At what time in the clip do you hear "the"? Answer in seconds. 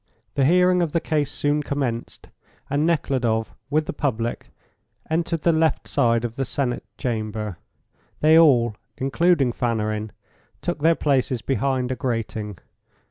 0.33-0.45, 0.93-0.99, 3.85-3.93, 5.43-5.51, 6.37-6.43